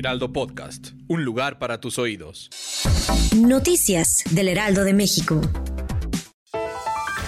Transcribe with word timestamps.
Heraldo 0.00 0.32
Podcast, 0.32 0.92
un 1.08 1.26
lugar 1.26 1.58
para 1.58 1.78
tus 1.78 1.98
oídos. 1.98 2.48
Noticias 3.36 4.24
del 4.30 4.48
Heraldo 4.48 4.82
de 4.82 4.94
México. 4.94 5.42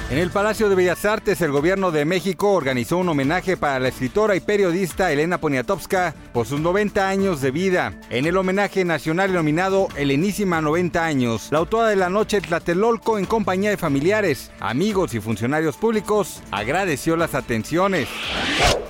En 0.09 0.17
el 0.17 0.31
Palacio 0.31 0.71
de 0.71 0.75
Bellas 0.75 1.05
Artes, 1.05 1.43
el 1.43 1.53
gobierno 1.53 1.91
de 1.91 2.07
México 2.07 2.53
organizó 2.53 2.97
un 2.97 3.11
homenaje 3.11 3.59
para 3.59 3.79
la 3.79 3.89
escritora 3.89 4.37
y 4.37 4.41
periodista 4.41 5.13
Elena 5.13 5.37
Poniatowska 5.37 6.15
por 6.33 6.47
sus 6.47 6.61
90 6.61 7.07
años 7.07 7.43
de 7.43 7.51
vida. 7.51 7.93
En 8.09 8.25
el 8.25 8.39
homenaje 8.39 8.87
nacional 8.87 9.33
denominado 9.33 9.89
Helenísima 9.95 10.63
90 10.63 11.05
años, 11.05 11.49
la 11.51 11.59
autora 11.59 11.89
de 11.89 11.97
la 11.97 12.09
noche 12.09 12.41
Tlatelolco, 12.41 13.19
en 13.19 13.27
compañía 13.27 13.69
de 13.69 13.77
familiares, 13.77 14.51
amigos 14.61 15.13
y 15.13 15.21
funcionarios 15.21 15.77
públicos, 15.77 16.43
agradeció 16.51 17.19
las 17.19 17.35
atenciones. 17.35 18.09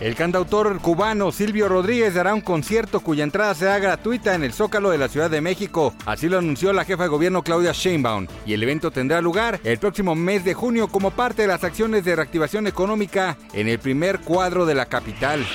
El 0.02 0.16
cantautor 0.16 0.80
cubano 0.80 1.30
Silvio 1.30 1.69
Rodríguez 1.69 2.15
dará 2.15 2.34
un 2.34 2.41
concierto 2.41 2.98
cuya 2.98 3.23
entrada 3.23 3.55
será 3.55 3.79
gratuita 3.79 4.35
en 4.35 4.43
el 4.43 4.52
Zócalo 4.52 4.90
de 4.90 4.99
la 4.99 5.07
Ciudad 5.07 5.30
de 5.30 5.40
México. 5.40 5.95
Así 6.07 6.29
lo 6.29 6.38
anunció 6.38 6.73
la 6.73 6.85
jefa 6.85 7.04
de 7.04 7.09
gobierno 7.09 7.45
Claudia 7.45 7.71
Sheinbaum. 7.71 8.26
Y 8.45 8.54
el 8.54 8.65
evento 8.65 8.91
tendrá 8.91 9.21
lugar 9.21 9.60
el 9.63 9.79
próximo 9.79 10.16
mes 10.16 10.45
de 10.45 10.54
junio 10.54 10.88
como 10.88 11.13
parte 11.13 11.43
de 11.43 11.49
las 11.49 11.63
acciones 11.63 12.04
de 12.04 12.16
reactivación 12.16 12.66
económica 12.66 13.37
en 13.52 13.68
el 13.68 13.79
primer 13.79 14.18
cuadro 14.18 14.66
de 14.66 14.74
la 14.74 14.87
capital. 14.87 15.46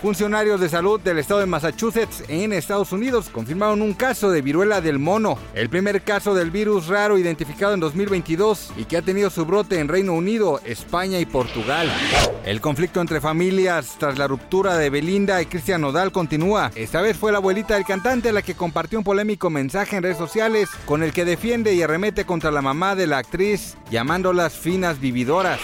Funcionarios 0.00 0.60
de 0.60 0.68
salud 0.68 1.00
del 1.00 1.18
estado 1.18 1.40
de 1.40 1.46
Massachusetts 1.46 2.22
en 2.28 2.52
Estados 2.52 2.92
Unidos 2.92 3.28
confirmaron 3.30 3.82
un 3.82 3.92
caso 3.92 4.30
de 4.30 4.40
viruela 4.40 4.80
del 4.80 4.98
mono, 4.98 5.38
el 5.54 5.68
primer 5.68 6.02
caso 6.02 6.34
del 6.34 6.50
virus 6.50 6.86
raro 6.86 7.18
identificado 7.18 7.74
en 7.74 7.80
2022 7.80 8.72
y 8.76 8.84
que 8.84 8.98
ha 8.98 9.02
tenido 9.02 9.30
su 9.30 9.44
brote 9.44 9.80
en 9.80 9.88
Reino 9.88 10.12
Unido, 10.12 10.60
España 10.64 11.18
y 11.18 11.26
Portugal. 11.26 11.90
El 12.44 12.60
conflicto 12.60 13.00
entre 13.00 13.20
familias 13.20 13.65
tras 13.98 14.16
la 14.16 14.28
ruptura 14.28 14.76
de 14.76 14.90
Belinda 14.90 15.42
y 15.42 15.46
Cristian 15.46 15.80
Nodal 15.80 16.12
continúa. 16.12 16.70
Esta 16.76 17.00
vez 17.00 17.16
fue 17.16 17.32
la 17.32 17.38
abuelita 17.38 17.74
del 17.74 17.84
cantante 17.84 18.30
la 18.30 18.42
que 18.42 18.54
compartió 18.54 18.98
un 18.98 19.04
polémico 19.04 19.50
mensaje 19.50 19.96
en 19.96 20.04
redes 20.04 20.18
sociales 20.18 20.68
con 20.84 21.02
el 21.02 21.12
que 21.12 21.24
defiende 21.24 21.74
y 21.74 21.82
arremete 21.82 22.24
contra 22.24 22.52
la 22.52 22.62
mamá 22.62 22.94
de 22.94 23.08
la 23.08 23.18
actriz, 23.18 23.76
llamándolas 23.90 24.52
finas 24.52 25.00
vividoras. 25.00 25.58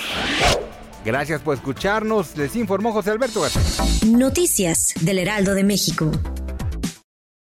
Gracias 1.05 1.41
por 1.43 1.55
escucharnos, 1.55 2.37
les 2.37 2.57
informó 2.57 2.93
José 2.93 3.11
Alberto 3.11 3.43
García. 3.43 3.63
Noticias 4.07 4.95
del 5.01 5.19
Heraldo 5.21 5.55
de 5.55 5.63
México. 5.63 6.11